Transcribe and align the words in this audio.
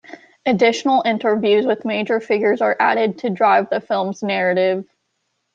Additional 0.47 1.03
interviews 1.05 1.63
with 1.67 1.85
major 1.85 2.19
figures 2.19 2.59
are 2.59 2.75
added 2.79 3.19
to 3.19 3.29
drive 3.29 3.69
the 3.69 3.79
film's 3.79 4.23
narrative. 4.23 4.83